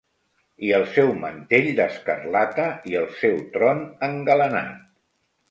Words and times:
I 0.69 0.69
el 0.77 0.85
seu 0.93 1.11
mantell 1.23 1.69
d'escarlata, 1.79 2.65
i 2.93 2.97
el 3.03 3.07
seu 3.21 3.37
tron 3.59 3.85
engalanat. 4.11 4.83